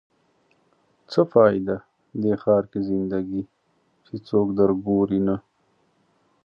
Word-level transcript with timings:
څه 1.11 1.21
فایده؟ 1.31 1.77
دې 2.21 2.33
ښار 2.41 2.63
کې 2.71 2.79
زنده 2.87 3.19
ګي 3.29 3.43
چې 4.05 4.13
څوک 4.27 4.47
در 4.57 4.69
ګوري 4.85 5.19
نه 5.27 5.35